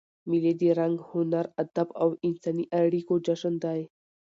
[0.29, 3.81] مېلې د رنګ، هنر، ادب او انساني اړیکو جشن دئ.